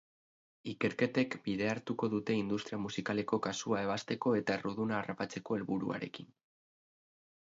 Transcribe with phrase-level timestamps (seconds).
[0.71, 6.33] Ikerketek bidea hartuko dute industria musikaleko kasua ebazteko eta erruduna harrapatzeko helburuarekin.